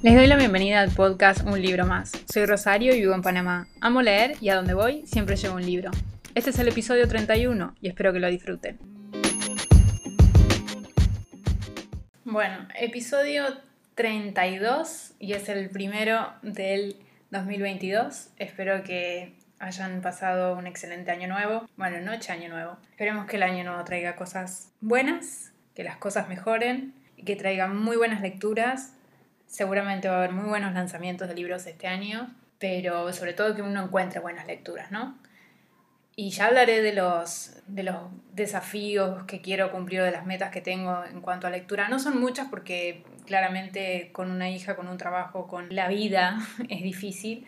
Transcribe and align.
Les 0.00 0.14
doy 0.14 0.28
la 0.28 0.36
bienvenida 0.36 0.80
al 0.80 0.92
podcast 0.92 1.44
Un 1.44 1.60
libro 1.60 1.84
más. 1.84 2.12
Soy 2.32 2.46
Rosario 2.46 2.94
y 2.94 3.00
vivo 3.00 3.14
en 3.14 3.22
Panamá. 3.22 3.66
Amo 3.80 4.00
leer 4.00 4.36
y 4.40 4.48
a 4.48 4.54
donde 4.54 4.72
voy 4.72 5.04
siempre 5.08 5.34
llevo 5.34 5.56
un 5.56 5.66
libro. 5.66 5.90
Este 6.36 6.50
es 6.50 6.58
el 6.60 6.68
episodio 6.68 7.08
31 7.08 7.74
y 7.80 7.88
espero 7.88 8.12
que 8.12 8.20
lo 8.20 8.28
disfruten. 8.28 8.78
Bueno, 12.24 12.68
episodio 12.78 13.42
32 13.96 15.14
y 15.18 15.32
es 15.32 15.48
el 15.48 15.68
primero 15.68 16.32
del 16.42 16.94
2022. 17.32 18.28
Espero 18.36 18.84
que 18.84 19.34
hayan 19.58 20.00
pasado 20.00 20.56
un 20.56 20.68
excelente 20.68 21.10
año 21.10 21.26
nuevo. 21.26 21.68
Bueno, 21.76 22.00
noche 22.00 22.30
año 22.30 22.48
nuevo. 22.48 22.76
Esperemos 22.90 23.26
que 23.26 23.34
el 23.34 23.42
año 23.42 23.64
nuevo 23.64 23.82
traiga 23.82 24.14
cosas 24.14 24.70
buenas, 24.80 25.52
que 25.74 25.82
las 25.82 25.96
cosas 25.96 26.28
mejoren 26.28 26.94
y 27.16 27.24
que 27.24 27.34
traiga 27.34 27.66
muy 27.66 27.96
buenas 27.96 28.20
lecturas 28.20 28.92
Seguramente 29.48 30.08
va 30.08 30.16
a 30.16 30.18
haber 30.18 30.32
muy 30.32 30.46
buenos 30.46 30.74
lanzamientos 30.74 31.26
de 31.26 31.34
libros 31.34 31.66
este 31.66 31.86
año, 31.86 32.30
pero 32.58 33.10
sobre 33.14 33.32
todo 33.32 33.56
que 33.56 33.62
uno 33.62 33.82
encuentre 33.82 34.20
buenas 34.20 34.46
lecturas, 34.46 34.90
¿no? 34.90 35.18
Y 36.14 36.30
ya 36.30 36.46
hablaré 36.46 36.82
de 36.82 36.92
los, 36.92 37.52
de 37.66 37.84
los 37.84 37.96
desafíos 38.32 39.24
que 39.24 39.40
quiero 39.40 39.72
cumplir, 39.72 40.02
de 40.02 40.10
las 40.10 40.26
metas 40.26 40.50
que 40.50 40.60
tengo 40.60 41.02
en 41.04 41.22
cuanto 41.22 41.46
a 41.46 41.50
lectura. 41.50 41.88
No 41.88 41.98
son 41.98 42.20
muchas 42.20 42.48
porque 42.48 43.04
claramente 43.24 44.10
con 44.12 44.30
una 44.30 44.50
hija, 44.50 44.76
con 44.76 44.88
un 44.88 44.98
trabajo, 44.98 45.46
con 45.46 45.74
la 45.74 45.88
vida 45.88 46.38
es 46.68 46.82
difícil, 46.82 47.46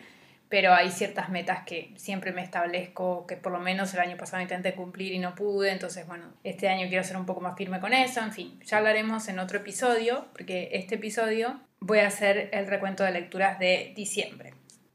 pero 0.49 0.73
hay 0.73 0.89
ciertas 0.89 1.29
metas 1.29 1.65
que 1.65 1.93
siempre 1.97 2.31
me 2.31 2.41
establezco, 2.41 3.27
que 3.27 3.37
por 3.37 3.51
lo 3.51 3.59
menos 3.59 3.93
el 3.93 3.99
año 3.99 4.17
pasado 4.17 4.41
intenté 4.41 4.73
cumplir 4.73 5.13
y 5.13 5.19
no 5.19 5.35
pude, 5.35 5.71
entonces 5.71 6.07
bueno, 6.07 6.25
este 6.43 6.67
año 6.67 6.87
quiero 6.89 7.03
ser 7.03 7.17
un 7.17 7.25
poco 7.25 7.41
más 7.41 7.55
firme 7.55 7.79
con 7.79 7.93
eso, 7.93 8.21
en 8.21 8.31
fin, 8.31 8.59
ya 8.63 8.77
hablaremos 8.77 9.27
en 9.27 9.39
otro 9.39 9.59
episodio, 9.59 10.25
porque 10.33 10.69
este 10.73 10.95
episodio 10.95 11.59
voy 11.81 11.99
a 11.99 12.07
hacer 12.07 12.49
el 12.53 12.67
recuento 12.67 13.03
de 13.03 13.11
lecturas 13.11 13.59
de 13.59 13.91
diciembre. 13.95 14.53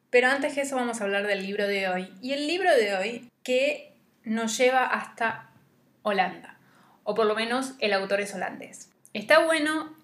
Pero 0.09 0.29
antes 0.29 0.55
de 0.55 0.63
eso 0.63 0.77
vamos 0.77 1.01
a 1.01 1.05
hablar 1.05 1.27
del 1.27 1.43
libro 1.43 1.67
de 1.67 1.89
hoy, 1.89 2.15
y 2.23 2.33
el 2.33 2.47
libro 2.47 2.75
de 2.75 2.95
hoy 2.95 3.29
que 3.43 3.93
nos 4.25 4.57
lleva 4.57 4.87
hasta 4.87 5.51
Holanda, 6.03 6.59
o 7.03 7.15
por 7.15 7.27
lo 7.27 7.35
menos 7.35 7.75
el 7.81 7.93
autor 7.93 8.21
es 8.21 8.35
holandés. 8.35 8.91
Está 9.13 9.41
bueno 9.41 9.95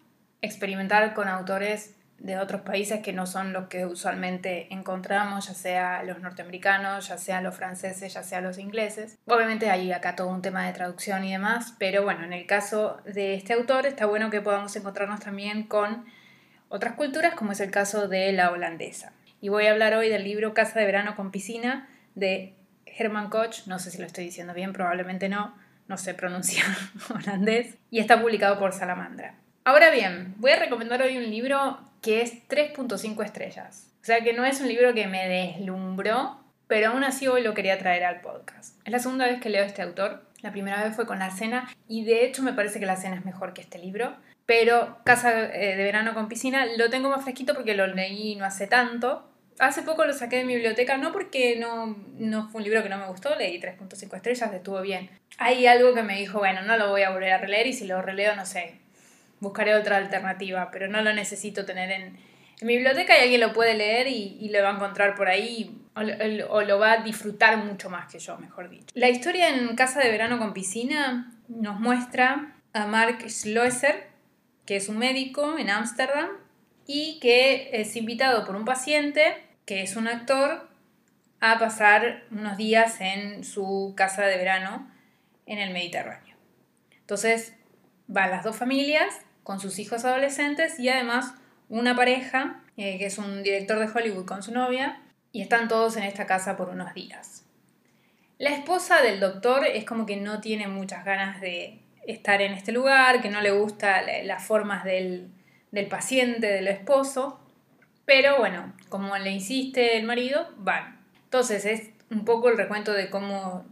experimentar 0.42 1.14
con 1.14 1.28
autores 1.28 1.94
de 2.19 2.39
otros 2.39 2.62
países 2.62 3.00
que 3.00 3.12
no 3.12 3.27
son 3.27 3.52
los 3.52 3.69
que 3.69 3.84
usualmente 3.86 4.72
encontramos, 4.72 5.48
ya 5.48 5.55
sea 5.55 6.02
los 6.05 6.20
norteamericanos, 6.20 7.08
ya 7.08 7.19
sea 7.19 7.41
los 7.41 7.56
franceses, 7.56 8.14
ya 8.14 8.22
sea 8.22 8.41
los 8.41 8.58
ingleses. 8.58 9.19
Obviamente 9.27 9.70
hay 9.70 9.91
acá 9.92 10.14
todo 10.14 10.28
un 10.28 10.42
tema 10.42 10.67
de 10.67 10.72
traducción 10.72 11.24
y 11.24 11.33
demás, 11.33 11.74
pero 11.78 12.05
bueno, 12.05 12.24
en 12.24 12.33
el 12.33 12.46
caso 12.46 13.00
de 13.05 13.34
este 13.34 13.55
autor 13.55 13.86
está 13.86 14.06
bueno 14.06 14.30
que 14.30 14.41
podamos 14.41 14.74
encontrarnos 14.77 15.20
también 15.20 15.64
con 15.64 16.05
otras 16.73 16.95
culturas, 16.95 17.34
como 17.34 17.53
es 17.53 17.61
el 17.61 17.70
caso 17.70 18.09
de 18.09 18.33
la 18.33 18.51
holandesa. 18.51 19.12
Y 19.42 19.51
voy 19.51 19.67
a 19.67 19.73
hablar 19.73 19.95
hoy 19.95 20.09
del 20.09 20.25
libro 20.25 20.55
Casa 20.55 20.81
de 20.81 20.87
Verano 20.87 21.14
con 21.17 21.31
Piscina 21.31 21.87
de 22.14 22.55
Herman 22.87 23.29
Koch, 23.29 23.67
no 23.67 23.79
sé 23.79 23.91
si 23.91 23.98
lo 23.98 24.06
estoy 24.06 24.25
diciendo 24.25 24.55
bien, 24.55 24.73
probablemente 24.73 25.29
no, 25.29 25.55
no 25.87 25.98
sé 25.98 26.14
pronunciar 26.14 26.67
holandés, 27.14 27.77
y 27.91 27.98
está 28.01 28.20
publicado 28.20 28.59
por 28.59 28.73
Salamandra. 28.73 29.34
Ahora 29.64 29.91
bien, 29.91 30.34
voy 30.39 30.53
a 30.53 30.59
recomendar 30.59 31.03
hoy 31.03 31.19
un 31.19 31.31
libro 31.31 31.79
que 32.01 32.23
es 32.23 32.48
3.5 32.48 33.23
estrellas. 33.23 33.92
O 34.01 34.05
sea 34.05 34.23
que 34.25 34.33
no 34.33 34.45
es 34.47 34.61
un 34.61 34.69
libro 34.69 34.95
que 34.95 35.07
me 35.07 35.29
deslumbró, 35.29 36.41
pero 36.69 36.91
aún 36.91 37.05
así 37.05 37.29
hoy 37.29 37.42
lo 37.42 37.53
quería 37.53 37.79
traer 37.79 38.05
al 38.05 38.23
podcast. 38.23 38.81
Es 38.84 38.92
la 38.92 38.98
segunda 38.98 39.27
vez 39.27 39.41
que 39.41 39.51
leo 39.51 39.62
a 39.62 39.67
este 39.67 39.83
autor. 39.83 40.25
La 40.41 40.53
primera 40.53 40.83
vez 40.83 40.97
fue 40.97 41.07
con 41.07 41.19
La 41.19 41.31
Cena 41.31 41.69
y 41.86 42.05
de 42.05 42.25
hecho 42.25 42.42
me 42.42 42.55
parece 42.55 42.81
que 42.81 42.86
La 42.86 42.97
Cena 42.97 43.17
es 43.17 43.25
mejor 43.27 43.53
que 43.53 43.61
este 43.61 43.79
libro. 43.79 44.17
Pero 44.47 44.98
Casa 45.05 45.45
eh, 45.55 45.77
de 45.77 45.85
Verano 45.85 46.15
con 46.15 46.29
Piscina 46.29 46.67
lo 46.77 46.91
tengo 46.91 47.09
más 47.09 47.23
fresquito 47.23 47.55
porque 47.55 47.75
lo 47.75 47.87
leí 47.87 48.37
no 48.37 48.45
hace 48.45 48.67
tanto. 48.67 49.29
Hace 49.59 49.83
poco 49.83 50.05
lo 50.05 50.13
saqué 50.13 50.39
de 50.39 50.45
mi 50.45 50.55
biblioteca, 50.55 50.97
no 50.97 51.13
porque 51.13 51.57
no, 51.58 51.97
no 52.17 52.48
fue 52.48 52.61
un 52.61 52.64
libro 52.64 52.83
que 52.83 52.89
no 52.89 52.98
me 52.98 53.07
gustó, 53.07 53.36
leí 53.36 53.61
3.5 53.61 54.17
estrellas, 54.17 54.52
estuvo 54.52 54.81
bien. 54.81 55.11
Hay 55.39 55.67
algo 55.67 55.95
que 55.95 56.02
me 56.02 56.19
dijo, 56.19 56.39
bueno, 56.39 56.63
no 56.63 56.77
lo 56.77 56.89
voy 56.89 57.02
a 57.02 57.11
volver 57.11 57.33
a 57.33 57.39
releer 57.39 57.67
y 57.67 57.73
si 57.73 57.86
lo 57.86 58.01
releo, 58.02 58.35
no 58.35 58.47
sé, 58.47 58.81
buscaré 59.41 59.75
otra 59.75 59.98
alternativa, 59.98 60.70
pero 60.70 60.89
no 60.89 61.02
lo 61.02 61.13
necesito 61.13 61.67
tener 61.67 61.91
en, 61.91 62.17
mi 62.63 62.77
biblioteca 62.77 63.19
y 63.19 63.23
alguien 63.23 63.41
lo 63.41 63.52
puede 63.52 63.75
leer 63.75 64.07
y, 64.07 64.48
lo 64.48 64.63
va 64.63 64.70
a 64.70 64.75
encontrar 64.75 65.14
por 65.14 65.29
ahí 65.29 65.77
o, 65.95 66.63
lo 66.63 66.79
va 66.79 66.92
a 66.92 66.97
disfrutar 66.98 67.57
mucho 67.57 67.91
más 67.91 68.11
que 68.11 68.19
yo, 68.19 68.39
mejor 68.39 68.70
dicho. 68.70 68.86
La 68.95 69.08
historia 69.08 69.48
en 69.48 69.75
Casa 69.75 70.01
de 70.01 70.11
Verano 70.11 70.39
con 70.39 70.55
Piscina 70.55 71.33
nos 71.48 71.81
muestra 71.81 72.55
a 72.73 72.86
Mark 72.86 73.29
Schlosser, 73.29 74.11
que 74.67 74.77
es 74.77 74.89
un 74.89 74.98
médico 74.98 75.58
en 75.58 75.70
Ámsterdam 75.70 76.28
y 76.86 77.18
que 77.20 77.70
es 77.73 77.96
invitado 77.96 78.45
por 78.45 78.56
un 78.56 78.64
paciente, 78.64 79.36
que 79.67 79.83
es 79.83 79.96
un 79.96 80.08
actor, 80.08 80.68
a 81.40 81.58
pasar 81.58 82.23
unos 82.30 82.56
días 82.56 83.01
en 83.01 83.45
su 83.45 83.95
casa 83.96 84.22
de 84.22 84.36
verano 84.36 84.89
en 85.46 85.58
el 85.58 85.72
Mediterráneo. 85.72 86.36
Entonces 87.01 87.55
van 88.06 88.30
las 88.30 88.45
dos 88.45 88.56
familias 88.56 89.20
con 89.42 89.58
sus 89.58 89.78
hijos 89.78 90.05
adolescentes 90.05 90.78
y 90.78 90.89
además 90.89 91.34
una 91.68 91.96
pareja, 91.96 92.62
eh, 92.77 92.98
que 92.98 93.06
es 93.06 93.18
un 93.18 93.42
director 93.42 93.78
de 93.78 93.89
Hollywood 93.92 94.27
con 94.27 94.42
su 94.42 94.52
novia, 94.52 95.02
y 95.33 95.40
están 95.40 95.68
todos 95.68 95.96
en 95.96 96.05
esta 96.05 96.27
casa 96.27 96.56
por 96.56 96.68
unos 96.68 96.95
días. 96.95 97.45
La 98.39 98.51
esposa 98.51 99.01
del 99.01 99.18
doctor 99.18 99.67
es 99.67 99.84
como 99.84 100.05
que 100.05 100.17
no 100.17 100.40
tiene 100.40 100.68
muchas 100.68 101.05
ganas 101.05 101.40
de 101.40 101.82
estar 102.07 102.42
en 102.42 102.52
este 102.52 102.73
lugar, 102.73 103.20
que 103.23 103.30
no 103.30 103.40
le 103.40 103.51
gusta 103.51 104.02
las 104.24 104.45
formas 104.45 104.85
del, 104.85 105.29
del 105.70 105.86
paciente, 105.86 106.46
del 106.46 106.68
esposo, 106.68 107.40
pero 108.05 108.39
bueno, 108.39 108.73
como 108.89 109.17
le 109.17 109.30
insiste 109.30 109.96
el 109.96 110.05
marido, 110.05 110.48
van. 110.58 111.01
Entonces 111.24 111.64
es 111.64 111.90
un 112.11 112.24
poco 112.24 112.48
el 112.48 112.57
recuento 112.57 112.92
de 112.92 113.08
cómo 113.08 113.64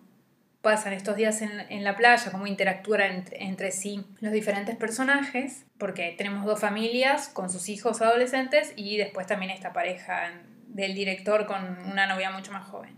pasan 0.62 0.92
estos 0.92 1.16
días 1.16 1.40
en, 1.42 1.84
la 1.84 1.96
playa, 1.96 2.30
cómo 2.30 2.46
interactúan 2.46 3.24
entre, 3.32 3.72
sí 3.72 4.04
los 4.20 4.32
diferentes 4.32 4.76
personajes, 4.76 5.64
porque 5.78 6.14
tenemos 6.16 6.44
dos 6.44 6.60
familias 6.60 7.28
con 7.28 7.48
sus 7.50 7.68
hijos 7.68 8.02
adolescentes 8.02 8.72
y 8.76 8.98
después 8.98 9.26
también 9.26 9.50
esta 9.50 9.72
pareja 9.72 10.32
del 10.68 10.94
director 10.94 11.46
con 11.46 11.78
una 11.90 12.06
novia 12.06 12.30
mucho 12.30 12.52
más 12.52 12.66
joven. 12.68 12.94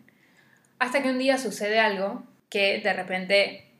Hasta 0.79 1.03
que 1.03 1.11
un 1.11 1.19
día 1.19 1.39
sucede 1.39 1.79
algo 1.79 2.25
que 2.49 2.81
de 2.81 2.93
repente 2.93 3.72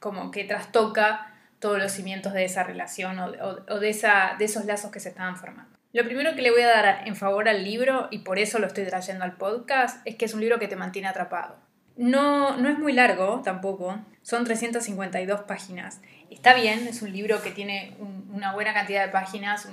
como 0.00 0.30
que 0.30 0.44
trastoca 0.44 1.34
todos 1.58 1.78
los 1.78 1.92
cimientos 1.92 2.32
de 2.32 2.44
esa 2.44 2.62
relación 2.62 3.18
o, 3.18 3.80
de, 3.80 3.88
esa, 3.88 4.36
de 4.38 4.44
esos 4.44 4.64
lazos 4.64 4.90
que 4.90 5.00
se 5.00 5.08
estaban 5.08 5.36
formando. 5.36 5.76
Lo 5.92 6.04
primero 6.04 6.34
que 6.34 6.42
le 6.42 6.50
voy 6.50 6.60
a 6.62 6.68
dar 6.68 7.08
en 7.08 7.16
favor 7.16 7.48
al 7.48 7.64
libro, 7.64 8.08
y 8.10 8.18
por 8.18 8.38
eso 8.38 8.58
lo 8.58 8.66
estoy 8.66 8.84
trayendo 8.84 9.24
al 9.24 9.36
podcast, 9.36 10.06
es 10.06 10.16
que 10.16 10.26
es 10.26 10.34
un 10.34 10.40
libro 10.40 10.58
que 10.58 10.68
te 10.68 10.76
mantiene 10.76 11.08
atrapado. 11.08 11.56
No, 11.96 12.56
no 12.56 12.68
es 12.68 12.78
muy 12.78 12.92
largo 12.92 13.40
tampoco, 13.42 13.98
son 14.22 14.44
352 14.44 15.40
páginas. 15.42 16.00
Está 16.30 16.54
bien, 16.54 16.86
es 16.86 17.02
un 17.02 17.12
libro 17.12 17.42
que 17.42 17.50
tiene 17.50 17.96
una 18.30 18.52
buena 18.52 18.74
cantidad 18.74 19.04
de 19.04 19.10
páginas, 19.10 19.68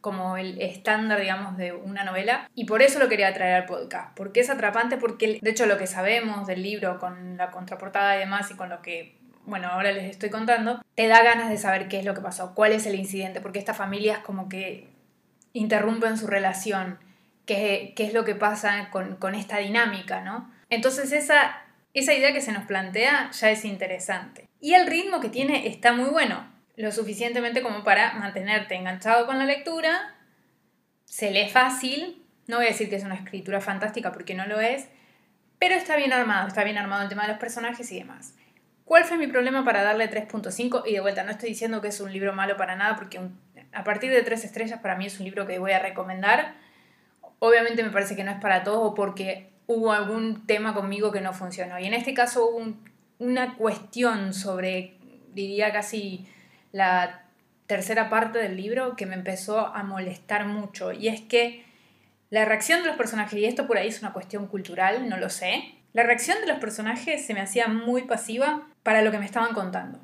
como 0.00 0.36
el 0.36 0.60
estándar, 0.60 1.20
digamos, 1.20 1.56
de 1.56 1.72
una 1.72 2.04
novela. 2.04 2.48
Y 2.54 2.64
por 2.64 2.82
eso 2.82 2.98
lo 2.98 3.08
quería 3.08 3.32
traer 3.34 3.54
al 3.54 3.66
podcast, 3.66 4.16
porque 4.16 4.40
es 4.40 4.50
atrapante, 4.50 4.96
porque 4.96 5.38
de 5.40 5.50
hecho 5.50 5.66
lo 5.66 5.76
que 5.76 5.86
sabemos 5.86 6.46
del 6.46 6.62
libro 6.62 6.98
con 6.98 7.36
la 7.36 7.50
contraportada 7.50 8.16
y 8.16 8.20
demás 8.20 8.50
y 8.50 8.54
con 8.54 8.70
lo 8.70 8.80
que, 8.82 9.19
bueno, 9.50 9.68
ahora 9.68 9.92
les 9.92 10.04
estoy 10.04 10.30
contando, 10.30 10.80
te 10.94 11.08
da 11.08 11.22
ganas 11.22 11.50
de 11.50 11.58
saber 11.58 11.88
qué 11.88 11.98
es 11.98 12.04
lo 12.04 12.14
que 12.14 12.20
pasó, 12.20 12.54
cuál 12.54 12.72
es 12.72 12.86
el 12.86 12.94
incidente, 12.94 13.40
porque 13.40 13.58
estas 13.58 13.76
familias 13.76 14.20
como 14.20 14.48
que 14.48 14.88
interrumpen 15.52 16.16
su 16.16 16.26
relación, 16.26 16.98
qué, 17.44 17.92
es 17.98 18.14
lo 18.14 18.24
que 18.24 18.34
pasa 18.34 18.88
con, 18.90 19.16
con 19.16 19.34
esta 19.34 19.58
dinámica, 19.58 20.22
¿no? 20.22 20.50
Entonces 20.70 21.12
esa, 21.12 21.62
esa 21.92 22.14
idea 22.14 22.32
que 22.32 22.40
se 22.40 22.52
nos 22.52 22.64
plantea 22.64 23.30
ya 23.32 23.50
es 23.50 23.64
interesante. 23.64 24.48
Y 24.60 24.74
el 24.74 24.86
ritmo 24.86 25.20
que 25.20 25.28
tiene 25.28 25.66
está 25.66 25.92
muy 25.92 26.08
bueno, 26.08 26.46
lo 26.76 26.92
suficientemente 26.92 27.60
como 27.60 27.82
para 27.82 28.14
mantenerte 28.14 28.76
enganchado 28.76 29.26
con 29.26 29.38
la 29.38 29.44
lectura, 29.44 30.14
se 31.04 31.32
lee 31.32 31.48
fácil, 31.48 32.24
no 32.46 32.56
voy 32.56 32.66
a 32.66 32.70
decir 32.70 32.88
que 32.88 32.96
es 32.96 33.04
una 33.04 33.16
escritura 33.16 33.60
fantástica 33.60 34.12
porque 34.12 34.34
no 34.34 34.46
lo 34.46 34.60
es, 34.60 34.86
pero 35.58 35.74
está 35.74 35.96
bien 35.96 36.12
armado, 36.12 36.48
está 36.48 36.62
bien 36.62 36.78
armado 36.78 37.02
el 37.02 37.08
tema 37.08 37.22
de 37.22 37.28
los 37.28 37.38
personajes 37.38 37.90
y 37.92 37.98
demás. 37.98 38.34
¿Cuál 38.90 39.04
fue 39.04 39.18
mi 39.18 39.28
problema 39.28 39.64
para 39.64 39.84
darle 39.84 40.10
3.5? 40.10 40.82
Y 40.84 40.94
de 40.94 41.00
vuelta, 41.00 41.22
no 41.22 41.30
estoy 41.30 41.50
diciendo 41.50 41.80
que 41.80 41.86
es 41.86 42.00
un 42.00 42.12
libro 42.12 42.32
malo 42.32 42.56
para 42.56 42.74
nada, 42.74 42.96
porque 42.96 43.20
a 43.72 43.84
partir 43.84 44.10
de 44.10 44.20
3 44.20 44.44
estrellas 44.44 44.80
para 44.80 44.96
mí 44.96 45.06
es 45.06 45.20
un 45.20 45.26
libro 45.26 45.46
que 45.46 45.60
voy 45.60 45.70
a 45.70 45.78
recomendar. 45.78 46.56
Obviamente 47.38 47.84
me 47.84 47.90
parece 47.90 48.16
que 48.16 48.24
no 48.24 48.32
es 48.32 48.40
para 48.40 48.64
todos 48.64 48.80
o 48.82 48.94
porque 48.96 49.52
hubo 49.68 49.92
algún 49.92 50.44
tema 50.44 50.74
conmigo 50.74 51.12
que 51.12 51.20
no 51.20 51.32
funcionó. 51.32 51.78
Y 51.78 51.86
en 51.86 51.94
este 51.94 52.14
caso 52.14 52.44
hubo 52.48 52.74
una 53.20 53.54
cuestión 53.54 54.34
sobre, 54.34 54.96
diría 55.34 55.72
casi 55.72 56.26
la 56.72 57.26
tercera 57.68 58.10
parte 58.10 58.40
del 58.40 58.56
libro 58.56 58.96
que 58.96 59.06
me 59.06 59.14
empezó 59.14 59.68
a 59.68 59.84
molestar 59.84 60.46
mucho. 60.46 60.90
Y 60.90 61.06
es 61.06 61.20
que 61.20 61.64
la 62.28 62.44
reacción 62.44 62.82
de 62.82 62.88
los 62.88 62.96
personajes, 62.96 63.38
y 63.38 63.44
esto 63.44 63.68
por 63.68 63.78
ahí 63.78 63.86
es 63.86 64.00
una 64.02 64.12
cuestión 64.12 64.48
cultural, 64.48 65.08
no 65.08 65.16
lo 65.16 65.30
sé, 65.30 65.76
la 65.92 66.02
reacción 66.04 66.40
de 66.40 66.46
los 66.46 66.58
personajes 66.58 67.24
se 67.24 67.34
me 67.34 67.40
hacía 67.40 67.68
muy 67.68 68.02
pasiva 68.02 68.68
para 68.82 69.02
lo 69.02 69.10
que 69.10 69.18
me 69.18 69.26
estaban 69.26 69.54
contando, 69.54 69.98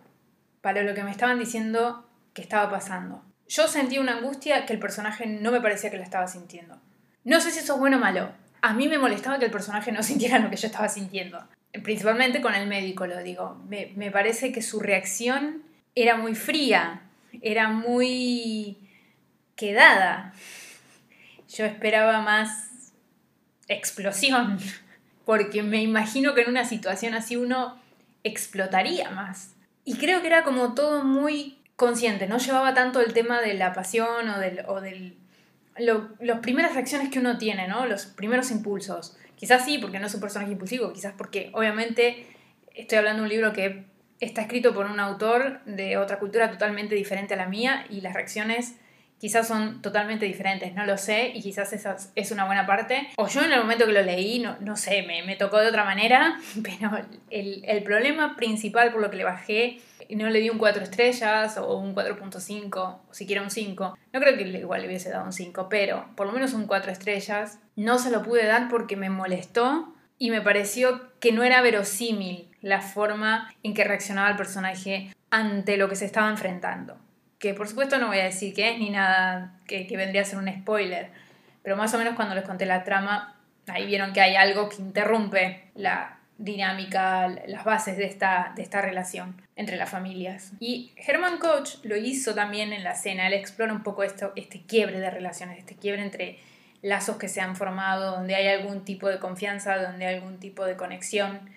para 0.61 0.83
lo 0.83 0.95
que 0.95 1.05
me 1.05 1.11
estaban 1.11 1.39
diciendo 1.39 2.09
que 2.35 2.43
estaba 2.43 2.71
pasando. 2.71 3.23
yo 3.49 3.69
sentí 3.69 3.99
una 3.99 4.19
angustia 4.19 4.67
que 4.67 4.73
el 4.73 4.81
personaje 4.81 5.27
no 5.27 5.53
me 5.53 5.61
parecía 5.61 5.91
que 5.91 5.97
la 5.97 6.03
estaba 6.03 6.27
sintiendo. 6.27 6.81
No 7.25 7.41
sé 7.41 7.51
si 7.51 7.61
eso 7.61 7.75
es 7.75 7.81
bueno 7.81 7.97
o 7.97 8.01
malo. 8.01 8.31
A 8.63 8.75
mí 8.75 8.89
me 8.89 8.99
molestaba 8.99 9.39
que 9.39 9.45
el 9.45 9.51
personaje 9.51 9.93
no 9.93 10.03
sintiera 10.05 10.39
lo 10.39 10.51
que 10.51 10.57
yo 10.57 10.67
estaba 10.67 10.89
sintiendo. 10.89 11.47
Principalmente 11.83 12.41
con 12.41 12.55
el 12.55 12.67
médico, 12.67 13.07
lo 13.07 13.23
digo. 13.23 13.63
Me, 13.69 13.93
me 13.97 14.11
parece 14.11 14.53
que 14.53 14.63
su 14.63 14.81
reacción 14.81 15.63
era 15.95 16.17
muy 16.17 16.35
fría, 16.35 17.03
era 17.43 17.69
muy 17.69 18.79
quedada. 19.57 20.33
Yo 21.49 21.65
esperaba 21.65 22.21
más 22.21 22.93
explosión, 23.69 24.59
porque 25.27 25.63
me 25.63 25.83
imagino 25.83 26.35
que 26.35 26.43
en 26.43 26.51
una 26.51 26.65
situación 26.65 27.13
así 27.13 27.37
uno 27.37 27.79
explotaría 28.25 29.11
más. 29.11 29.57
Y 29.85 29.97
creo 29.97 30.23
que 30.23 30.29
era 30.29 30.45
como 30.45 30.75
todo 30.75 31.05
muy 31.05 31.59
consciente, 31.75 32.27
no 32.27 32.39
llevaba 32.39 32.73
tanto 32.73 33.01
el 33.01 33.13
tema 33.13 33.43
de 33.43 33.53
la 33.53 33.75
pasión 33.75 34.31
o 34.31 34.39
del... 34.39 34.65
O 34.67 34.81
del 34.81 35.19
las 35.79 36.39
primeras 36.39 36.75
reacciones 36.75 37.11
que 37.11 37.19
uno 37.19 37.37
tiene, 37.37 37.69
¿no? 37.69 37.85
Los 37.85 38.07
primeros 38.07 38.51
impulsos. 38.51 39.19
Quizás 39.35 39.67
sí, 39.67 39.77
porque 39.77 39.99
no 39.99 40.07
es 40.07 40.15
un 40.15 40.23
personaje 40.23 40.53
impulsivo, 40.53 40.91
quizás 40.95 41.13
porque 41.19 41.51
obviamente 41.53 42.27
estoy 42.75 42.97
hablando 42.97 43.21
de 43.21 43.25
un 43.25 43.29
libro 43.29 43.53
que 43.53 43.85
está 44.19 44.41
escrito 44.41 44.73
por 44.73 44.87
un 44.87 45.01
autor 45.01 45.63
de 45.67 45.99
otra 45.99 46.19
cultura 46.19 46.51
totalmente 46.51 46.95
diferente 46.95 47.35
a 47.35 47.37
la 47.37 47.47
mía 47.47 47.85
y 47.91 48.01
las 48.01 48.15
reacciones 48.15 48.77
quizás 49.19 49.49
son 49.49 49.81
totalmente 49.83 50.27
diferentes, 50.27 50.75
no 50.75 50.85
lo 50.85 50.99
sé, 50.99 51.33
y 51.35 51.43
quizás 51.43 51.73
esa 51.73 51.97
es 52.15 52.31
una 52.31 52.45
buena 52.45 52.67
parte. 52.67 53.09
O 53.17 53.29
yo 53.29 53.43
en 53.43 53.53
el 53.53 53.61
momento 53.61 53.87
que 53.87 53.93
lo 53.93 54.03
leí, 54.03 54.39
no, 54.39 54.57
no 54.61 54.77
sé, 54.77 55.03
me, 55.03 55.23
me, 55.23 55.37
tocó 55.37 55.59
de 55.59 55.69
otra 55.69 55.85
manera, 55.85 56.39
pero 56.63 56.91
el, 57.31 57.65
el, 57.67 57.83
problema 57.83 58.37
principal 58.37 58.93
por 58.93 59.01
lo 59.01 59.11
que 59.11 59.17
le 59.17 59.25
bajé, 59.25 59.81
no 60.11 60.29
le 60.29 60.41
di 60.41 60.51
un 60.51 60.59
4 60.59 60.83
estrellas 60.83 61.57
o 61.59 61.77
un 61.79 61.95
4.5, 61.95 62.77
o 62.77 63.15
siquiera 63.15 63.43
un 63.43 63.51
5, 63.51 63.99
no 64.13 64.21
creo 64.21 64.37
que 64.37 64.43
igual 64.43 64.83
le 64.83 64.89
hubiese 64.89 65.11
dado 65.11 65.25
un 65.25 65.33
5, 65.33 65.69
pero 65.69 66.07
por 66.15 66.27
lo 66.27 66.33
menos 66.33 66.53
un 66.53 66.67
4 66.67 66.93
estrellas, 66.93 67.59
no 67.75 67.99
se 67.99 68.11
lo 68.11 68.23
pude 68.23 68.47
dar 68.47 68.69
porque 68.69 68.97
me 68.97 69.11
molestó 69.11 69.93
y 70.19 70.31
me 70.31 70.41
pareció 70.41 71.11
que 71.21 71.33
no 71.33 71.43
era 71.43 71.61
verosímil 71.61 72.49
la 72.63 72.81
forma 72.81 73.53
en 73.63 73.75
que 73.75 73.85
reaccionaba 73.85 74.31
el 74.31 74.37
personaje 74.37 75.15
ante 75.31 75.77
lo 75.77 75.89
que 75.89 75.97
se 75.97 76.07
estaba 76.07 76.31
enfrentando 76.31 76.99
que 77.39 77.55
por 77.55 77.69
supuesto 77.69 77.99
no 77.99 78.09
voy 78.09 78.19
a 78.19 78.25
decir 78.25 78.55
qué 78.55 78.71
es 78.71 78.79
ni 78.79 78.91
nada 78.91 79.59
que, 79.67 79.87
vendría 79.97 80.23
a 80.23 80.25
ser 80.25 80.39
un 80.39 80.49
spoiler, 80.53 81.11
pero 81.63 81.77
más 81.77 81.93
o 81.95 81.99
menos 81.99 82.15
cuando 82.15 82.35
les 82.35 82.45
conté 82.45 82.67
la 82.67 82.85
trama, 82.85 83.37
ahí 83.67 83.87
vieron 83.87 84.13
que 84.13 84.21
hay 84.21 84.37
algo 84.37 84.69
que 84.69 84.77
interrumpe 84.77 85.65
la 85.75 86.19
dinámica, 86.39 87.29
las 87.47 87.65
bases 87.65 87.97
de 87.97 88.05
esta, 88.05 88.53
de 88.57 88.63
esta 88.63 88.83
relación 88.83 89.41
entre 89.57 89.77
las 89.77 89.89
familias. 89.89 90.53
Y 90.61 90.93
Herman 90.97 91.39
Koch 91.39 91.83
lo 91.83 91.97
hizo 91.97 92.35
también 92.35 92.73
en 92.73 92.85
la 92.85 92.93
escena, 92.93 93.27
él 93.27 93.35
explora 93.35 93.73
un 93.73 93.83
poco 93.83 94.03
esto, 94.03 94.33
este 94.37 94.63
quiebre 94.63 95.01
de 95.01 95.11
relaciones, 95.11 95.59
este 95.59 95.77
quiebre 95.77 96.03
entre 96.03 96.39
lazos 96.83 97.17
que 97.17 97.29
se 97.29 97.41
han 97.41 97.57
formado, 97.57 98.13
donde 98.13 98.35
hay 98.35 98.49
algún 98.49 98.85
tipo 98.85 99.09
de 99.09 99.19
confianza, 99.19 99.77
donde 99.79 100.07
hay 100.07 100.17
algún 100.17 100.39
tipo 100.39 100.65
de 100.65 100.77
conexión. 100.77 101.51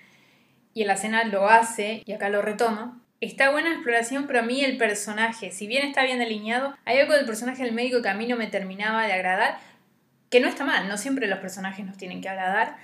Y 0.73 0.81
en 0.81 0.87
la 0.87 0.93
escena 0.93 1.23
lo 1.25 1.49
hace, 1.49 2.01
y 2.05 2.13
acá 2.13 2.29
lo 2.29 2.41
retoma, 2.41 2.99
Está 3.21 3.51
buena 3.51 3.69
la 3.69 3.75
exploración, 3.75 4.27
pero 4.27 4.39
a 4.39 4.43
mí 4.43 4.63
el 4.63 4.77
personaje, 4.77 5.51
si 5.51 5.67
bien 5.67 5.85
está 5.85 6.03
bien 6.03 6.19
delineado, 6.19 6.77
hay 6.85 6.99
algo 6.99 7.13
del 7.13 7.25
personaje 7.25 7.63
del 7.63 7.73
médico 7.73 8.01
que 8.01 8.07
a 8.07 8.13
mí 8.13 8.25
no 8.27 8.37
me 8.37 8.47
terminaba 8.47 9.05
de 9.05 9.13
agradar, 9.13 9.59
que 10.29 10.39
no 10.39 10.47
está 10.47 10.63
mal, 10.63 10.87
no 10.87 10.97
siempre 10.97 11.27
los 11.27 11.39
personajes 11.39 11.85
nos 11.85 11.97
tienen 11.97 12.21
que 12.21 12.29
agradar, 12.29 12.77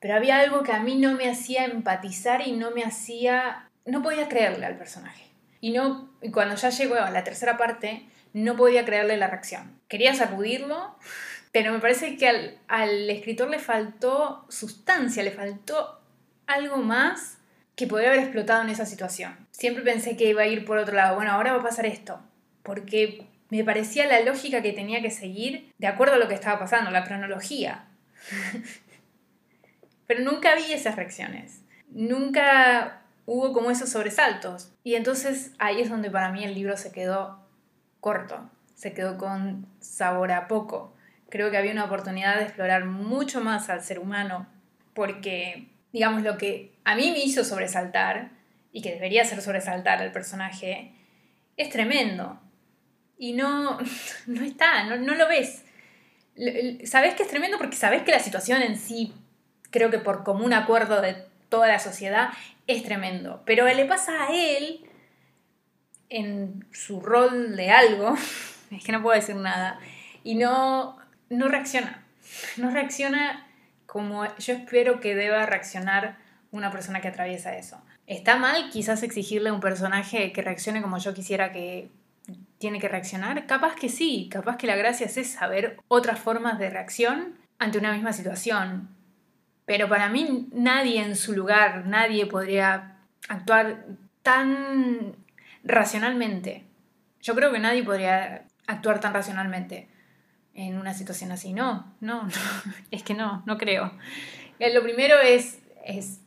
pero 0.00 0.14
había 0.14 0.38
algo 0.40 0.62
que 0.62 0.72
a 0.72 0.80
mí 0.80 0.96
no 0.96 1.12
me 1.12 1.28
hacía 1.28 1.66
empatizar 1.66 2.46
y 2.46 2.52
no 2.52 2.70
me 2.70 2.84
hacía... 2.84 3.68
no 3.84 4.02
podía 4.02 4.28
creerle 4.28 4.64
al 4.64 4.78
personaje. 4.78 5.24
Y, 5.60 5.72
no, 5.72 6.10
cuando 6.32 6.54
ya 6.54 6.70
llegó 6.70 6.94
a 6.94 7.10
la 7.10 7.22
tercera 7.22 7.58
parte, 7.58 8.06
no 8.32 8.56
podía 8.56 8.86
creerle 8.86 9.18
la 9.18 9.26
reacción. 9.26 9.78
Quería 9.88 10.14
sacudirlo, 10.14 10.96
pero 11.52 11.70
me 11.72 11.80
parece 11.80 12.16
que 12.16 12.28
al, 12.28 12.58
al 12.66 13.10
escritor 13.10 13.50
le 13.50 13.58
faltó 13.58 14.46
sustancia, 14.48 15.22
le 15.22 15.32
faltó 15.32 16.00
algo 16.46 16.78
más 16.78 17.39
que 17.80 17.86
podría 17.86 18.10
haber 18.10 18.20
explotado 18.20 18.62
en 18.62 18.68
esa 18.68 18.84
situación. 18.84 19.34
Siempre 19.52 19.82
pensé 19.82 20.14
que 20.14 20.28
iba 20.28 20.42
a 20.42 20.46
ir 20.46 20.66
por 20.66 20.76
otro 20.76 20.94
lado. 20.94 21.16
Bueno, 21.16 21.32
ahora 21.32 21.54
va 21.54 21.60
a 21.60 21.62
pasar 21.62 21.86
esto. 21.86 22.20
Porque 22.62 23.26
me 23.48 23.64
parecía 23.64 24.06
la 24.06 24.20
lógica 24.20 24.60
que 24.60 24.74
tenía 24.74 25.00
que 25.00 25.10
seguir 25.10 25.72
de 25.78 25.86
acuerdo 25.86 26.16
a 26.16 26.18
lo 26.18 26.28
que 26.28 26.34
estaba 26.34 26.58
pasando, 26.58 26.90
la 26.90 27.04
cronología. 27.04 27.86
Pero 30.06 30.22
nunca 30.22 30.54
vi 30.56 30.70
esas 30.70 30.96
reacciones. 30.96 31.62
Nunca 31.88 33.00
hubo 33.24 33.54
como 33.54 33.70
esos 33.70 33.88
sobresaltos. 33.88 34.70
Y 34.84 34.94
entonces 34.96 35.52
ahí 35.58 35.80
es 35.80 35.88
donde 35.88 36.10
para 36.10 36.30
mí 36.30 36.44
el 36.44 36.54
libro 36.54 36.76
se 36.76 36.92
quedó 36.92 37.40
corto. 38.00 38.50
Se 38.74 38.92
quedó 38.92 39.16
con 39.16 39.66
sabor 39.80 40.32
a 40.32 40.48
poco. 40.48 40.94
Creo 41.30 41.50
que 41.50 41.56
había 41.56 41.72
una 41.72 41.86
oportunidad 41.86 42.36
de 42.36 42.44
explorar 42.44 42.84
mucho 42.84 43.40
más 43.40 43.70
al 43.70 43.82
ser 43.82 44.00
humano. 44.00 44.46
Porque 44.92 45.70
digamos, 45.92 46.22
lo 46.22 46.38
que 46.38 46.69
a 46.84 46.94
mí 46.94 47.10
me 47.10 47.20
hizo 47.20 47.44
sobresaltar, 47.44 48.30
y 48.72 48.82
que 48.82 48.94
debería 48.94 49.22
hacer 49.22 49.40
sobresaltar 49.42 50.00
al 50.00 50.12
personaje, 50.12 50.92
es 51.56 51.70
tremendo. 51.70 52.40
Y 53.18 53.32
no, 53.32 53.78
no 54.26 54.42
está, 54.42 54.84
no, 54.84 54.96
no 54.96 55.14
lo 55.14 55.28
ves. 55.28 55.64
Sabes 56.84 57.14
que 57.14 57.24
es 57.24 57.28
tremendo 57.28 57.58
porque 57.58 57.76
sabes 57.76 58.02
que 58.02 58.12
la 58.12 58.20
situación 58.20 58.62
en 58.62 58.78
sí, 58.78 59.12
creo 59.70 59.90
que 59.90 59.98
por 59.98 60.24
común 60.24 60.52
acuerdo 60.52 61.00
de 61.00 61.16
toda 61.48 61.68
la 61.68 61.78
sociedad, 61.78 62.30
es 62.66 62.82
tremendo. 62.82 63.42
Pero 63.44 63.66
le 63.66 63.84
pasa 63.84 64.24
a 64.24 64.28
él, 64.32 64.86
en 66.08 66.66
su 66.72 67.00
rol 67.00 67.56
de 67.56 67.70
algo, 67.70 68.14
es 68.70 68.84
que 68.84 68.92
no 68.92 69.02
puedo 69.02 69.16
decir 69.16 69.36
nada, 69.36 69.78
y 70.24 70.34
no, 70.36 70.96
no 71.28 71.48
reacciona. 71.48 72.04
No 72.58 72.70
reacciona 72.70 73.48
como 73.86 74.24
yo 74.36 74.54
espero 74.54 75.00
que 75.00 75.16
deba 75.16 75.46
reaccionar 75.46 76.16
una 76.52 76.70
persona 76.70 77.00
que 77.00 77.08
atraviesa 77.08 77.56
eso. 77.56 77.80
¿Está 78.06 78.36
mal 78.36 78.70
quizás 78.70 79.02
exigirle 79.02 79.50
a 79.50 79.52
un 79.52 79.60
personaje 79.60 80.32
que 80.32 80.42
reaccione 80.42 80.82
como 80.82 80.98
yo 80.98 81.14
quisiera 81.14 81.52
que 81.52 81.90
tiene 82.58 82.80
que 82.80 82.88
reaccionar? 82.88 83.46
Capaz 83.46 83.74
que 83.74 83.88
sí, 83.88 84.28
capaz 84.30 84.56
que 84.56 84.66
la 84.66 84.76
gracia 84.76 85.06
es 85.06 85.30
saber 85.30 85.78
otras 85.88 86.18
formas 86.18 86.58
de 86.58 86.70
reacción 86.70 87.38
ante 87.58 87.78
una 87.78 87.92
misma 87.92 88.12
situación. 88.12 88.88
Pero 89.64 89.88
para 89.88 90.08
mí 90.08 90.48
nadie 90.52 91.02
en 91.02 91.14
su 91.14 91.32
lugar, 91.32 91.86
nadie 91.86 92.26
podría 92.26 92.96
actuar 93.28 93.86
tan 94.22 95.14
racionalmente. 95.62 96.64
Yo 97.22 97.34
creo 97.34 97.52
que 97.52 97.60
nadie 97.60 97.84
podría 97.84 98.46
actuar 98.66 98.98
tan 99.00 99.14
racionalmente 99.14 99.88
en 100.54 100.78
una 100.78 100.94
situación 100.94 101.30
así. 101.32 101.52
No, 101.52 101.94
no, 102.00 102.24
no, 102.24 102.30
es 102.90 103.02
que 103.02 103.14
no, 103.14 103.42
no 103.46 103.58
creo. 103.58 103.92
Eh, 104.58 104.74
lo 104.74 104.82
primero 104.82 105.18
es, 105.20 105.60
es 105.84 106.20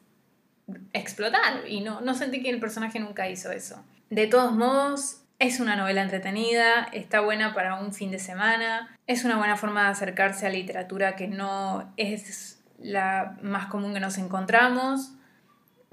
explotar 0.93 1.67
y 1.67 1.81
no, 1.81 2.01
no 2.01 2.13
sentí 2.13 2.41
que 2.41 2.49
el 2.49 2.59
personaje 2.59 2.99
nunca 2.99 3.27
hizo 3.29 3.51
eso. 3.51 3.83
De 4.09 4.27
todos 4.27 4.53
modos, 4.53 5.21
es 5.39 5.59
una 5.59 5.75
novela 5.75 6.01
entretenida, 6.01 6.87
está 6.93 7.19
buena 7.19 7.53
para 7.53 7.75
un 7.75 7.93
fin 7.93 8.11
de 8.11 8.19
semana, 8.19 8.95
es 9.07 9.25
una 9.25 9.37
buena 9.37 9.57
forma 9.57 9.83
de 9.83 9.89
acercarse 9.89 10.45
a 10.45 10.49
literatura 10.49 11.15
que 11.15 11.27
no 11.27 11.93
es 11.97 12.59
la 12.79 13.37
más 13.41 13.67
común 13.67 13.93
que 13.93 13.99
nos 13.99 14.17
encontramos 14.17 15.13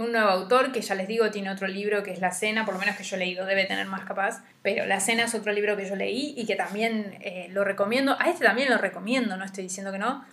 un 0.00 0.12
nuevo 0.12 0.30
autor 0.30 0.72
que 0.72 0.80
ya 0.80 0.94
les 0.94 1.06
digo 1.06 1.30
tiene 1.30 1.50
otro 1.50 1.68
libro 1.68 2.02
que 2.02 2.10
es 2.10 2.20
La 2.20 2.32
Cena, 2.32 2.64
por 2.64 2.74
lo 2.74 2.80
menos 2.80 2.96
que 2.96 3.04
yo 3.04 3.16
he 3.16 3.18
leído, 3.18 3.44
debe 3.44 3.66
tener 3.66 3.86
más 3.86 4.04
capaz, 4.04 4.42
pero 4.62 4.86
La 4.86 4.98
Cena 4.98 5.24
es 5.24 5.34
otro 5.34 5.52
libro 5.52 5.76
que 5.76 5.86
yo 5.86 5.94
leí 5.94 6.34
y 6.36 6.46
que 6.46 6.56
también 6.56 7.18
eh, 7.20 7.48
lo 7.50 7.64
recomiendo. 7.64 8.16
A 8.18 8.30
este 8.30 8.44
también 8.44 8.70
lo 8.70 8.78
recomiendo, 8.78 9.36
no 9.36 9.44
estoy 9.44 9.64
diciendo 9.64 9.92
que 9.92 9.98
no. 9.98 10.24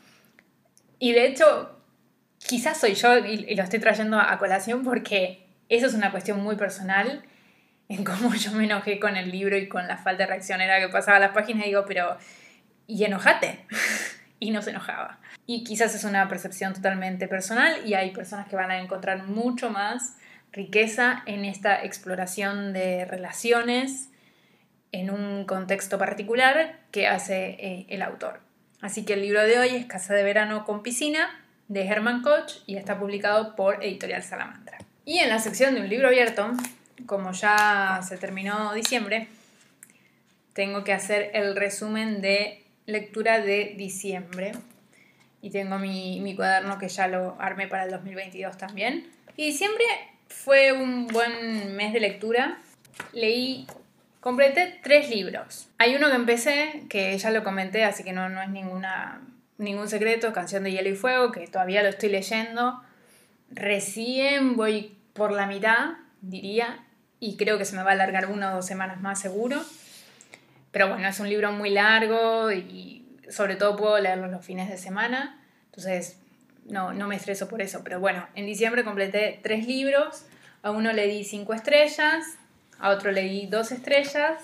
Y 1.00 1.12
de 1.12 1.28
hecho, 1.28 1.77
quizás 2.48 2.80
soy 2.80 2.96
yo 2.96 3.18
y, 3.18 3.56
lo 3.56 3.64
estoy 3.64 3.80
trayendo 3.80 4.20
a 4.20 4.38
colación 4.40 4.84
porque 4.84 5.46
eso 5.70 5.86
es 5.88 5.94
una 5.94 6.12
cuestión 6.12 6.42
muy 6.42 6.56
personal 6.56 7.24
en 7.90 8.04
cómo 8.04 8.34
yo 8.34 8.52
me 8.54 8.66
enojé 8.66 9.00
con 9.00 9.16
el 9.16 9.32
libro 9.32 9.58
y 9.58 9.68
con 9.68 9.88
la 9.88 9.98
falta 9.98 10.24
de 10.24 10.28
reacción. 10.28 10.62
Era 10.62 10.80
que 10.80 10.90
pasaba 10.90 11.20
las 11.20 11.32
páginas 11.32 11.66
y 11.66 11.70
digo, 11.70 11.86
pero, 11.86 12.18
y 12.88 13.04
enojate. 13.04 13.66
y 14.40 14.52
no 14.52 14.62
se 14.62 14.72
enojaba. 14.72 15.20
Y 15.46 15.64
quizás 15.64 15.96
es 15.96 16.04
una 16.04 16.28
percepción 16.28 16.74
totalmente 16.74 17.28
personal 17.28 17.76
y 17.86 17.94
hay 17.94 18.12
personas 18.12 18.48
que 18.48 18.56
van 18.56 18.72
a 18.72 18.80
encontrar 18.80 19.24
mucho 19.24 19.70
más 19.70 20.18
riqueza 20.52 21.24
en 21.26 21.46
esta 21.46 21.84
exploración 21.84 22.74
de 22.74 23.06
relaciones 23.06 24.10
en 24.92 25.10
un 25.10 25.46
contexto 25.46 25.98
particular 25.98 26.80
que 26.92 27.08
hace 27.08 27.58
eh, 27.60 27.86
el 27.90 28.02
autor. 28.02 28.42
Así 28.82 29.06
que 29.06 29.14
el 29.14 29.22
libro 29.22 29.42
de 29.44 29.60
hoy 29.60 29.70
es 29.70 29.86
Casa 29.86 30.14
de 30.14 30.24
Verano 30.24 30.66
con 30.66 30.84
Piscina 30.84 31.30
de 31.68 31.86
Herman 31.86 32.22
Koch 32.22 32.62
y 32.66 32.78
está 32.78 33.00
publicado 33.00 33.56
por 33.56 33.84
Editorial 33.84 34.24
Salamandra. 34.24 34.78
Y 35.06 35.20
en 35.20 35.30
la 35.30 35.40
sección 35.40 35.76
de 35.76 35.82
un 35.82 35.90
libro 35.90 36.08
abierto, 36.08 36.52
como 37.06 37.32
ya 37.32 38.02
se 38.08 38.18
terminó 38.18 38.74
diciembre, 38.74 39.28
tengo 40.54 40.84
que 40.84 40.94
hacer 40.94 41.32
el 41.34 41.56
resumen 41.56 42.22
de 42.22 42.64
lectura 42.86 43.40
de 43.40 43.76
diciembre. 43.78 44.54
Y 45.42 45.52
tengo 45.52 45.78
mi, 45.78 46.20
mi, 46.20 46.36
cuaderno 46.36 46.78
que 46.78 46.90
ya 46.90 47.08
lo 47.08 47.36
armé 47.40 47.68
para 47.68 47.84
el 47.84 47.92
2022 47.92 48.58
también. 48.58 49.08
Y 49.36 49.48
diciembre 49.48 49.86
fue 50.28 50.72
un 50.72 51.08
buen 51.08 51.76
mes 51.76 51.94
de 51.94 52.00
lectura. 52.00 52.58
Leí 53.14 53.68
Completé 54.28 54.80
tres 54.84 55.10
libros. 55.10 55.70
Hay 55.78 55.96
uno 55.96 56.10
que 56.10 56.16
empecé, 56.16 56.84
que 56.90 57.18
ya 57.18 57.32
lo 57.32 57.46
comenté, 57.46 57.86
así 57.86 58.04
que 58.04 58.12
no, 58.12 58.28
no 58.28 58.42
es 58.42 58.50
ninguna, 58.50 59.22
ningún 59.58 59.88
secreto, 59.88 60.34
Canción 60.34 60.64
de 60.64 60.72
Hielo 60.72 60.90
y 60.90 60.96
Fuego, 60.96 61.32
que 61.32 61.48
todavía 61.48 61.84
lo 61.84 61.90
estoy 61.90 62.10
leyendo. 62.10 62.82
Recién 63.50 64.56
voy 64.56 64.98
por 65.14 65.32
la 65.32 65.48
mitad, 65.48 65.96
diría, 66.22 66.84
y 67.20 67.38
creo 67.38 67.58
que 67.58 67.66
se 67.66 67.76
me 67.76 67.84
va 67.84 67.92
a 67.92 67.94
alargar 67.94 68.28
una 68.28 68.52
o 68.52 68.56
dos 68.58 68.66
semanas 68.66 69.02
más 69.02 69.20
seguro. 69.20 69.62
Pero 70.72 70.90
bueno, 70.90 71.08
es 71.08 71.20
un 71.20 71.30
libro 71.30 71.52
muy 71.52 71.70
largo 71.70 72.52
y 72.52 73.06
sobre 73.30 73.56
todo 73.56 73.76
puedo 73.76 74.00
leerlo 74.00 74.28
los 74.28 74.46
fines 74.46 74.70
de 74.70 74.78
semana, 74.78 75.42
entonces 75.66 76.20
no, 76.66 76.94
no 76.94 77.08
me 77.08 77.16
estreso 77.16 77.48
por 77.48 77.62
eso. 77.62 77.82
Pero 77.84 78.00
bueno, 78.00 78.28
en 78.36 78.46
diciembre 78.46 78.84
completé 78.84 79.40
tres 79.42 79.66
libros, 79.66 80.26
a 80.62 80.72
uno 80.72 80.92
le 80.94 81.08
di 81.08 81.24
cinco 81.24 81.54
estrellas, 81.54 82.26
a 82.80 82.90
otro 82.90 83.12
le 83.12 83.22
di 83.22 83.48
dos 83.48 83.72
estrellas 83.72 84.42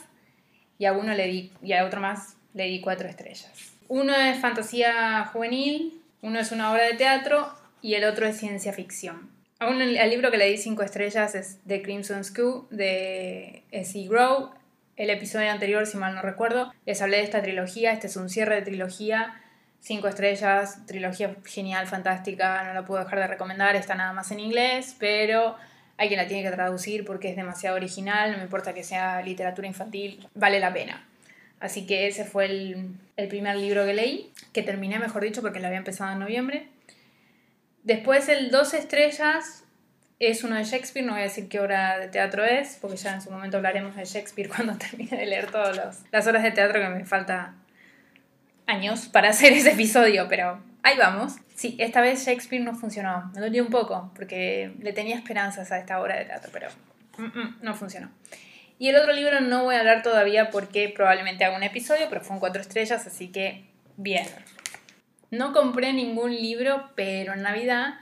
y 0.77 0.85
a 0.85 0.93
uno 0.93 1.13
le 1.13 1.27
di, 1.27 1.51
y 1.61 1.73
a 1.73 1.85
otro 1.85 2.01
más 2.01 2.35
le 2.53 2.65
di 2.65 2.81
cuatro 2.81 3.07
estrellas. 3.07 3.51
Uno 3.87 4.15
es 4.15 4.39
fantasía 4.39 5.25
juvenil, 5.31 6.01
uno 6.21 6.39
es 6.39 6.51
una 6.51 6.71
obra 6.71 6.83
de 6.83 6.93
teatro 6.93 7.53
y 7.81 7.95
el 7.95 8.05
otro 8.05 8.25
es 8.25 8.37
ciencia 8.37 8.73
ficción. 8.73 9.29
Aún 9.59 9.81
el 9.81 10.09
libro 10.09 10.31
que 10.31 10.37
le 10.37 10.49
di 10.49 10.57
cinco 10.57 10.83
estrellas 10.83 11.35
es 11.35 11.57
The 11.67 11.81
Crimson 11.81 12.23
School 12.23 12.67
de 12.69 13.63
S.E. 13.71 14.07
Grow. 14.07 14.51
El 14.97 15.09
episodio 15.09 15.49
anterior, 15.51 15.87
si 15.87 15.97
mal 15.97 16.13
no 16.15 16.21
recuerdo, 16.21 16.73
les 16.85 17.01
hablé 17.01 17.17
de 17.17 17.23
esta 17.23 17.41
trilogía. 17.41 17.93
Este 17.93 18.07
es 18.07 18.15
un 18.17 18.29
cierre 18.29 18.55
de 18.55 18.61
trilogía. 18.61 19.41
Cinco 19.79 20.07
estrellas, 20.07 20.85
trilogía 20.85 21.35
genial, 21.45 21.87
fantástica. 21.87 22.63
No 22.63 22.73
la 22.73 22.85
puedo 22.85 23.03
dejar 23.03 23.19
de 23.19 23.27
recomendar. 23.27 23.75
Está 23.75 23.95
nada 23.95 24.13
más 24.13 24.31
en 24.31 24.39
inglés, 24.39 24.95
pero 24.99 25.55
hay 25.97 26.07
quien 26.09 26.19
la 26.19 26.27
tiene 26.27 26.43
que 26.43 26.51
traducir 26.51 27.05
porque 27.05 27.29
es 27.29 27.35
demasiado 27.35 27.75
original. 27.75 28.31
No 28.31 28.37
me 28.37 28.43
importa 28.43 28.73
que 28.73 28.83
sea 28.83 29.21
literatura 29.21 29.67
infantil, 29.67 30.27
vale 30.35 30.59
la 30.59 30.73
pena. 30.73 31.05
Así 31.63 31.85
que 31.85 32.07
ese 32.07 32.25
fue 32.25 32.43
el, 32.47 32.97
el 33.15 33.27
primer 33.29 33.55
libro 33.55 33.85
que 33.85 33.93
leí, 33.93 34.33
que 34.51 34.63
terminé, 34.63 34.99
mejor 34.99 35.23
dicho, 35.23 35.41
porque 35.41 35.61
lo 35.61 35.67
había 35.67 35.79
empezado 35.79 36.11
en 36.11 36.19
noviembre. 36.19 36.67
Después 37.83 38.27
el 38.27 38.51
Dos 38.51 38.73
Estrellas 38.73 39.63
es 40.19 40.43
uno 40.43 40.57
de 40.57 40.65
Shakespeare, 40.65 41.05
no 41.05 41.13
voy 41.13 41.21
a 41.21 41.23
decir 41.23 41.47
qué 41.47 41.61
obra 41.61 41.99
de 41.99 42.09
teatro 42.09 42.43
es, 42.43 42.77
porque 42.81 42.97
ya 42.97 43.13
en 43.13 43.21
su 43.21 43.31
momento 43.31 43.55
hablaremos 43.55 43.95
de 43.95 44.03
Shakespeare 44.03 44.49
cuando 44.53 44.77
termine 44.77 45.15
de 45.15 45.25
leer 45.25 45.49
todas 45.51 46.03
las 46.11 46.27
horas 46.27 46.43
de 46.43 46.51
teatro 46.51 46.81
que 46.81 46.89
me 46.89 47.05
falta 47.05 47.53
años 48.67 49.07
para 49.07 49.29
hacer 49.29 49.53
ese 49.53 49.71
episodio, 49.71 50.27
pero 50.27 50.61
ahí 50.83 50.97
vamos. 50.97 51.35
Sí, 51.55 51.77
esta 51.79 52.01
vez 52.01 52.25
Shakespeare 52.25 52.61
no 52.61 52.75
funcionó, 52.75 53.31
me 53.33 53.39
dolió 53.39 53.63
un 53.63 53.69
poco, 53.69 54.11
porque 54.17 54.73
le 54.81 54.91
tenía 54.91 55.15
esperanzas 55.15 55.71
a 55.71 55.79
esta 55.79 56.01
obra 56.01 56.17
de 56.17 56.25
teatro, 56.25 56.49
pero 56.51 56.67
mm, 57.17 57.23
mm, 57.23 57.57
no 57.61 57.73
funcionó. 57.73 58.11
Y 58.79 58.89
el 58.89 58.95
otro 58.95 59.13
libro 59.13 59.39
no 59.41 59.63
voy 59.63 59.75
a 59.75 59.79
hablar 59.79 60.03
todavía 60.03 60.49
porque 60.49 60.89
probablemente 60.89 61.45
haga 61.45 61.57
un 61.57 61.63
episodio, 61.63 62.07
pero 62.09 62.21
fue 62.21 62.39
cuatro 62.39 62.61
estrellas, 62.61 63.05
así 63.07 63.29
que 63.31 63.65
bien. 63.97 64.27
No 65.31 65.53
compré 65.53 65.93
ningún 65.93 66.31
libro, 66.31 66.91
pero 66.95 67.33
en 67.33 67.41
Navidad 67.41 67.95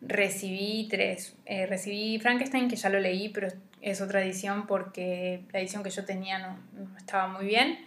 recibí 0.00 0.88
tres. 0.90 1.36
Eh, 1.44 1.66
recibí 1.66 2.18
Frankenstein, 2.18 2.68
que 2.68 2.76
ya 2.76 2.88
lo 2.88 3.00
leí, 3.00 3.28
pero 3.28 3.48
es 3.80 4.00
otra 4.00 4.22
edición 4.22 4.66
porque 4.66 5.44
la 5.52 5.60
edición 5.60 5.82
que 5.82 5.90
yo 5.90 6.04
tenía 6.04 6.38
no, 6.38 6.58
estaba 6.96 7.28
muy 7.28 7.46
bien. 7.46 7.78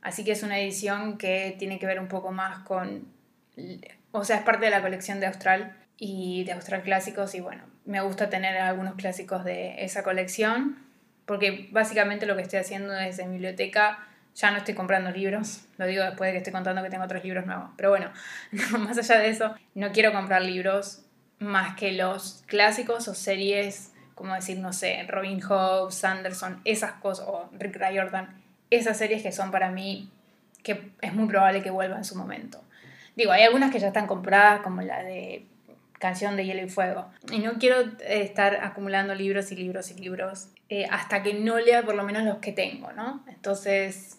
Así 0.00 0.24
que 0.24 0.32
es 0.32 0.42
una 0.42 0.58
edición 0.58 1.16
que 1.18 1.54
tiene 1.58 1.78
que 1.78 1.86
ver 1.86 2.00
un 2.00 2.08
poco 2.08 2.32
más 2.32 2.60
con... 2.60 3.06
O 4.10 4.24
sea, 4.24 4.36
es 4.36 4.42
parte 4.42 4.64
de 4.64 4.70
la 4.70 4.82
colección 4.82 5.20
de 5.20 5.26
Austral 5.26 5.76
y 5.96 6.44
de 6.44 6.52
Austral 6.52 6.82
Clásicos 6.82 7.34
y 7.34 7.40
bueno, 7.40 7.64
me 7.84 8.00
gusta 8.00 8.28
tener 8.28 8.56
algunos 8.56 8.94
clásicos 8.94 9.44
de 9.44 9.84
esa 9.84 10.02
colección 10.02 10.78
porque 11.26 11.68
básicamente 11.72 12.26
lo 12.26 12.36
que 12.36 12.42
estoy 12.42 12.58
haciendo 12.58 12.94
es 12.98 13.18
en 13.18 13.32
biblioteca 13.32 14.06
ya 14.34 14.50
no 14.50 14.58
estoy 14.58 14.74
comprando 14.74 15.10
libros, 15.10 15.62
lo 15.76 15.86
digo 15.86 16.04
después 16.04 16.28
de 16.28 16.32
que 16.32 16.38
estoy 16.38 16.52
contando 16.52 16.82
que 16.82 16.90
tengo 16.90 17.04
otros 17.04 17.22
libros 17.22 17.46
nuevos. 17.46 17.70
Pero 17.76 17.90
bueno, 17.90 18.10
más 18.78 18.96
allá 18.98 19.18
de 19.18 19.28
eso, 19.28 19.54
no 19.74 19.92
quiero 19.92 20.12
comprar 20.12 20.42
libros 20.42 21.02
más 21.38 21.76
que 21.76 21.92
los 21.92 22.42
clásicos 22.46 23.08
o 23.08 23.14
series, 23.14 23.92
como 24.14 24.34
decir, 24.34 24.58
no 24.58 24.72
sé, 24.72 25.04
Robin 25.08 25.40
Hood, 25.40 25.90
Sanderson, 25.90 26.60
esas 26.64 26.92
cosas, 26.92 27.26
o 27.28 27.50
Rick 27.58 27.76
Riordan, 27.76 28.42
esas 28.70 28.96
series 28.96 29.22
que 29.22 29.32
son 29.32 29.50
para 29.50 29.70
mí, 29.70 30.10
que 30.62 30.92
es 31.00 31.12
muy 31.12 31.28
probable 31.28 31.62
que 31.62 31.70
vuelvan 31.70 31.98
en 31.98 32.04
su 32.04 32.16
momento. 32.16 32.62
Digo, 33.16 33.32
hay 33.32 33.42
algunas 33.42 33.70
que 33.70 33.78
ya 33.78 33.88
están 33.88 34.06
compradas, 34.06 34.62
como 34.62 34.80
la 34.80 35.02
de 35.02 35.44
Canción 35.98 36.36
de 36.36 36.46
Hielo 36.46 36.62
y 36.62 36.70
Fuego. 36.70 37.10
Y 37.30 37.40
no 37.40 37.54
quiero 37.58 37.84
estar 38.00 38.56
acumulando 38.62 39.14
libros 39.14 39.52
y 39.52 39.56
libros 39.56 39.90
y 39.90 39.94
libros 39.94 40.48
eh, 40.74 40.86
hasta 40.90 41.22
que 41.22 41.34
no 41.34 41.58
lea 41.58 41.82
por 41.82 41.94
lo 41.94 42.02
menos 42.02 42.24
los 42.24 42.38
que 42.38 42.50
tengo, 42.50 42.92
¿no? 42.92 43.22
Entonces, 43.28 44.18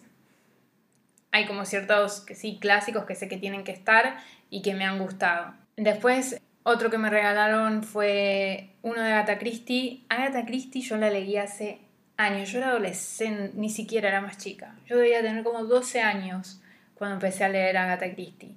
hay 1.32 1.46
como 1.46 1.64
ciertos 1.64 2.24
sí, 2.32 2.58
clásicos 2.60 3.06
que 3.06 3.16
sé 3.16 3.26
que 3.28 3.38
tienen 3.38 3.64
que 3.64 3.72
estar 3.72 4.18
y 4.50 4.62
que 4.62 4.72
me 4.72 4.84
han 4.84 5.00
gustado. 5.00 5.52
Después, 5.76 6.40
otro 6.62 6.90
que 6.90 6.98
me 6.98 7.10
regalaron 7.10 7.82
fue 7.82 8.70
uno 8.82 9.02
de 9.02 9.10
Agatha 9.10 9.36
Christie. 9.40 10.04
Agatha 10.08 10.46
Christie 10.46 10.80
yo 10.82 10.96
la 10.96 11.10
leí 11.10 11.36
hace 11.38 11.80
años, 12.16 12.52
yo 12.52 12.58
era 12.58 12.68
adolescente, 12.68 13.50
ni 13.56 13.68
siquiera 13.68 14.08
era 14.08 14.20
más 14.20 14.38
chica. 14.38 14.76
Yo 14.86 14.98
debía 14.98 15.22
tener 15.22 15.42
como 15.42 15.64
12 15.64 16.02
años 16.02 16.62
cuando 16.94 17.14
empecé 17.14 17.42
a 17.42 17.48
leer 17.48 17.76
Agatha 17.76 18.14
Christie. 18.14 18.54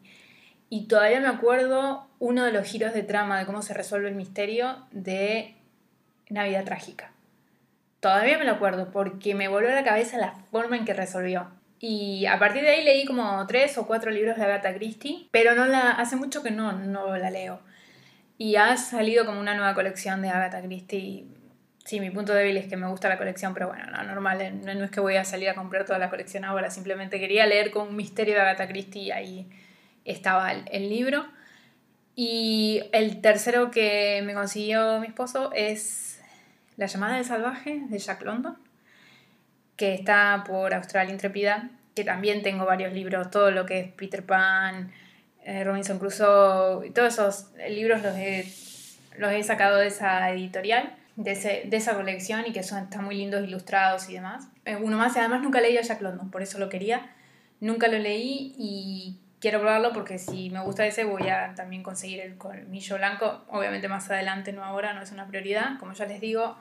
Y 0.69 0.85
todavía 0.85 1.19
me 1.19 1.29
acuerdo 1.29 2.05
uno 2.19 2.43
de 2.43 2.51
los 2.51 2.67
giros 2.67 2.93
de 2.93 3.01
trama 3.01 3.39
de 3.39 3.47
cómo 3.47 3.63
se 3.63 3.73
resuelve 3.73 4.09
el 4.09 4.13
misterio 4.13 4.85
de 4.91 5.55
Navidad 6.29 6.63
Trágica. 6.63 7.16
Todavía 7.99 8.37
me 8.37 8.45
lo 8.45 8.51
acuerdo 8.51 8.91
porque 8.91 9.33
me 9.33 9.47
volvió 9.47 9.69
a 9.69 9.75
la 9.75 9.83
cabeza 9.83 10.17
la 10.17 10.33
forma 10.51 10.77
en 10.77 10.85
que 10.85 10.93
resolvió. 10.93 11.51
Y 11.79 12.25
a 12.25 12.39
partir 12.39 12.63
de 12.63 12.69
ahí 12.69 12.83
leí 12.83 13.05
como 13.05 13.45
tres 13.47 13.77
o 13.77 13.85
cuatro 13.87 14.11
libros 14.11 14.37
de 14.37 14.43
Agatha 14.43 14.73
Christie, 14.73 15.27
pero 15.31 15.55
no 15.55 15.65
la, 15.65 15.91
hace 15.91 16.15
mucho 16.15 16.43
que 16.43 16.51
no, 16.51 16.71
no 16.73 17.15
la 17.17 17.29
leo. 17.29 17.61
Y 18.37 18.55
ha 18.55 18.77
salido 18.77 19.25
como 19.25 19.39
una 19.39 19.55
nueva 19.55 19.73
colección 19.73 20.21
de 20.21 20.29
Agatha 20.29 20.61
Christie. 20.61 21.25
Sí, 21.85 21.99
mi 21.99 22.11
punto 22.11 22.33
débil 22.33 22.57
es 22.57 22.67
que 22.67 22.77
me 22.77 22.87
gusta 22.87 23.09
la 23.09 23.17
colección, 23.17 23.53
pero 23.53 23.67
bueno, 23.69 23.85
no, 23.87 24.03
normal, 24.03 24.41
eh, 24.41 24.51
no, 24.51 24.83
es 24.83 24.91
que 24.91 24.99
voy 24.99 25.15
a 25.15 25.23
salir 25.23 25.49
a 25.49 25.55
comprar 25.55 25.85
toda 25.85 25.99
la 25.99 26.09
colección 26.09 26.43
ahora, 26.43 26.69
simplemente 26.69 27.19
quería 27.19 27.45
leer 27.45 27.71
con 27.71 27.87
un 27.89 27.95
misterio 27.95 28.35
de 28.35 28.41
Agatha 28.41 28.67
Christie 28.67 29.03
y 29.03 29.11
ahí 29.11 29.49
estaba 30.03 30.51
el 30.51 30.89
libro. 30.89 31.25
Y 32.19 32.81
el 32.93 33.21
tercero 33.21 33.69
que 33.69 34.23
me 34.25 34.33
consiguió 34.33 34.99
mi 34.99 35.07
esposo 35.07 35.51
es 35.53 36.16
La 36.77 36.85
llamada 36.85 37.15
del 37.15 37.25
salvaje 37.25 37.83
de 37.89 37.99
Jack 37.99 38.23
London 38.23 38.57
que 39.77 39.93
está 39.93 40.43
por 40.45 40.73
Australia 40.73 41.13
Intrépida, 41.13 41.69
que 41.95 42.03
también 42.03 42.41
tengo 42.41 42.65
varios 42.65 42.91
libros, 42.93 43.31
todo 43.31 43.51
lo 43.51 43.65
que 43.65 43.79
es 43.79 43.91
Peter 43.93 44.25
Pan, 44.25 44.91
eh, 45.43 45.63
Robinson 45.63 45.99
Crusoe, 45.99 46.89
todos 46.89 47.13
esos 47.13 47.51
libros 47.69 48.01
los 48.01 48.15
he, 48.15 48.51
los 49.17 49.31
he 49.31 49.43
sacado 49.43 49.77
de 49.77 49.87
esa 49.87 50.29
editorial, 50.31 50.95
de, 51.15 51.63
de 51.65 51.77
esa 51.77 51.95
colección 51.95 52.43
y 52.47 52.51
que 52.51 52.63
son, 52.63 52.83
están 52.83 53.05
muy 53.05 53.15
lindos 53.15 53.43
ilustrados 53.43 54.09
y 54.09 54.13
demás. 54.13 54.47
Eh, 54.65 54.75
uno 54.75 54.97
más, 54.97 55.15
y 55.15 55.19
además 55.19 55.41
nunca 55.41 55.61
leí 55.61 55.77
a 55.77 55.81
Jack 55.81 56.01
London, 56.01 56.31
por 56.31 56.41
eso 56.41 56.57
lo 56.57 56.69
quería. 56.69 57.11
Nunca 57.59 57.87
lo 57.87 57.97
leí 57.97 58.55
y 58.57 59.19
quiero 59.39 59.59
probarlo 59.59 59.93
porque 59.93 60.19
si 60.19 60.49
me 60.49 60.61
gusta 60.61 60.85
ese 60.85 61.03
voy 61.03 61.27
a 61.29 61.53
también 61.55 61.83
conseguir 61.83 62.19
el 62.21 62.37
colmillo 62.37 62.97
blanco. 62.97 63.43
Obviamente 63.49 63.87
más 63.87 64.09
adelante, 64.09 64.53
no 64.53 64.63
ahora, 64.63 64.93
no 64.93 65.01
es 65.01 65.11
una 65.11 65.27
prioridad. 65.27 65.79
Como 65.79 65.93
ya 65.93 66.05
les 66.05 66.21
digo, 66.21 66.57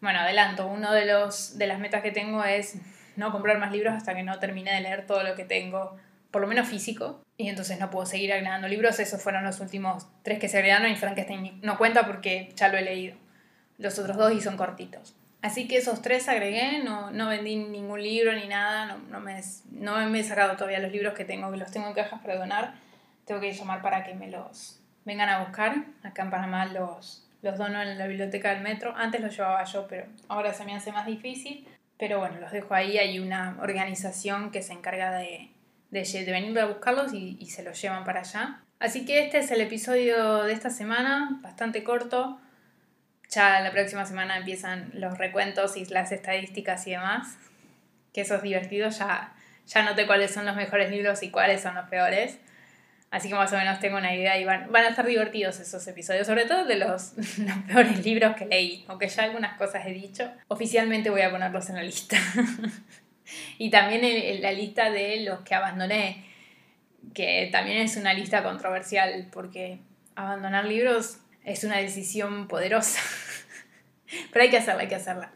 bueno, 0.00 0.20
adelanto, 0.20 0.66
uno 0.66 0.92
de, 0.92 1.06
los, 1.06 1.58
de 1.58 1.66
las 1.66 1.78
metas 1.78 2.02
que 2.02 2.12
tengo 2.12 2.44
es 2.44 2.76
no 3.16 3.32
comprar 3.32 3.58
más 3.58 3.72
libros 3.72 3.94
hasta 3.94 4.14
que 4.14 4.22
no 4.22 4.38
termine 4.38 4.72
de 4.74 4.80
leer 4.80 5.06
todo 5.06 5.22
lo 5.22 5.34
que 5.34 5.44
tengo, 5.44 5.96
por 6.30 6.42
lo 6.42 6.48
menos 6.48 6.68
físico, 6.68 7.22
y 7.38 7.48
entonces 7.48 7.78
no 7.80 7.90
puedo 7.90 8.06
seguir 8.06 8.32
agregando 8.32 8.68
libros. 8.68 8.98
Esos 9.00 9.22
fueron 9.22 9.44
los 9.44 9.60
últimos 9.60 10.06
tres 10.22 10.38
que 10.38 10.48
se 10.48 10.58
agregaron 10.58 10.90
y 10.90 10.96
Frankenstein 10.96 11.60
no 11.62 11.78
cuenta 11.78 12.06
porque 12.06 12.52
ya 12.56 12.68
lo 12.68 12.78
he 12.78 12.82
leído. 12.82 13.16
Los 13.78 13.98
otros 13.98 14.16
dos 14.16 14.32
y 14.32 14.40
son 14.40 14.56
cortitos. 14.56 15.14
Así 15.46 15.68
que 15.68 15.76
esos 15.76 16.02
tres 16.02 16.28
agregué, 16.28 16.82
no, 16.82 17.12
no 17.12 17.28
vendí 17.28 17.54
ningún 17.54 18.02
libro 18.02 18.32
ni 18.32 18.48
nada, 18.48 18.86
no, 18.86 18.98
no, 18.98 19.20
me, 19.20 19.40
no 19.70 20.10
me 20.10 20.18
he 20.18 20.24
sacado 20.24 20.56
todavía 20.56 20.80
los 20.80 20.90
libros 20.90 21.14
que 21.14 21.24
tengo, 21.24 21.52
que 21.52 21.56
los 21.56 21.70
tengo 21.70 21.86
en 21.86 21.94
cajas 21.94 22.20
para 22.20 22.36
donar. 22.36 22.74
Tengo 23.24 23.40
que 23.40 23.52
llamar 23.52 23.80
para 23.80 24.02
que 24.02 24.12
me 24.14 24.28
los 24.28 24.80
vengan 25.04 25.28
a 25.28 25.44
buscar. 25.44 25.84
Acá 26.02 26.24
en 26.24 26.30
Panamá 26.30 26.66
los, 26.66 27.28
los 27.42 27.58
dono 27.58 27.80
en 27.80 27.96
la 27.96 28.08
biblioteca 28.08 28.54
del 28.54 28.64
metro. 28.64 28.92
Antes 28.96 29.20
los 29.20 29.36
llevaba 29.36 29.62
yo, 29.62 29.86
pero 29.86 30.06
ahora 30.26 30.52
se 30.52 30.64
me 30.64 30.74
hace 30.74 30.90
más 30.90 31.06
difícil. 31.06 31.64
Pero 31.96 32.18
bueno, 32.18 32.40
los 32.40 32.50
dejo 32.50 32.74
ahí. 32.74 32.98
Hay 32.98 33.20
una 33.20 33.56
organización 33.60 34.50
que 34.50 34.62
se 34.62 34.72
encarga 34.72 35.12
de, 35.12 35.50
de, 35.92 36.02
de 36.02 36.32
venir 36.32 36.58
a 36.58 36.66
buscarlos 36.66 37.14
y, 37.14 37.36
y, 37.38 37.46
se 37.50 37.62
los 37.62 37.80
llevan 37.80 38.02
para 38.02 38.20
allá. 38.20 38.62
Así 38.80 39.06
que 39.06 39.24
este 39.24 39.38
es 39.38 39.52
el 39.52 39.60
episodio 39.60 40.42
de 40.42 40.52
esta 40.52 40.70
semana, 40.70 41.38
bastante 41.40 41.84
corto. 41.84 42.40
Ya 43.30 43.60
la 43.60 43.72
próxima 43.72 44.06
semana 44.06 44.36
empiezan 44.36 44.90
los 44.94 45.18
recuentos 45.18 45.76
y 45.76 45.84
las 45.86 46.12
estadísticas 46.12 46.86
y 46.86 46.92
demás. 46.92 47.36
Que 48.12 48.22
eso 48.22 48.36
es 48.36 48.42
divertido. 48.42 48.88
Ya, 48.90 49.34
ya 49.66 49.82
noté 49.82 50.06
cuáles 50.06 50.32
son 50.32 50.46
los 50.46 50.56
mejores 50.56 50.90
libros 50.90 51.22
y 51.22 51.30
cuáles 51.30 51.60
son 51.62 51.74
los 51.74 51.88
peores. 51.88 52.38
Así 53.10 53.28
que 53.28 53.34
más 53.34 53.52
o 53.52 53.56
menos 53.56 53.78
tengo 53.78 53.96
una 53.96 54.14
idea 54.14 54.38
y 54.38 54.44
van, 54.44 54.70
van 54.72 54.84
a 54.84 54.88
estar 54.88 55.06
divertidos 55.06 55.60
esos 55.60 55.86
episodios, 55.86 56.26
sobre 56.26 56.44
todo 56.44 56.64
de 56.64 56.76
los, 56.76 57.12
los 57.38 57.58
peores 57.66 58.04
libros 58.04 58.36
que 58.36 58.46
leí, 58.46 58.84
aunque 58.88 59.08
ya 59.08 59.24
algunas 59.24 59.56
cosas 59.56 59.86
he 59.86 59.92
dicho. 59.92 60.30
Oficialmente 60.48 61.10
voy 61.10 61.22
a 61.22 61.30
ponerlos 61.30 61.68
en 61.70 61.76
la 61.76 61.82
lista. 61.82 62.16
y 63.58 63.70
también 63.70 64.04
en, 64.04 64.42
la 64.42 64.52
lista 64.52 64.90
de 64.90 65.20
los 65.20 65.40
que 65.40 65.54
abandoné, 65.54 66.24
que 67.14 67.48
también 67.52 67.78
es 67.78 67.96
una 67.96 68.12
lista 68.12 68.42
controversial, 68.42 69.28
porque 69.32 69.78
abandonar 70.16 70.64
libros 70.64 71.18
es 71.46 71.64
una 71.64 71.78
decisión 71.78 72.48
poderosa. 72.48 73.00
Pero 74.32 74.42
hay 74.42 74.50
que 74.50 74.58
hacerla, 74.58 74.82
hay 74.82 74.88
que 74.88 74.96
hacerla. 74.96 75.30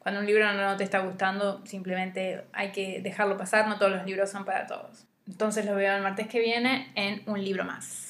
Cuando 0.00 0.20
un 0.20 0.26
libro 0.26 0.52
no 0.52 0.76
te 0.76 0.84
está 0.84 0.98
gustando, 0.98 1.64
simplemente 1.64 2.44
hay 2.52 2.72
que 2.72 3.00
dejarlo 3.00 3.36
pasar, 3.36 3.66
no 3.66 3.78
todos 3.78 3.92
los 3.92 4.04
libros 4.04 4.30
son 4.30 4.44
para 4.44 4.66
todos. 4.66 5.06
Entonces 5.26 5.64
lo 5.64 5.74
veo 5.74 5.96
el 5.96 6.02
martes 6.02 6.28
que 6.28 6.40
viene 6.40 6.92
en 6.94 7.22
un 7.26 7.42
libro 7.42 7.64
más. 7.64 8.05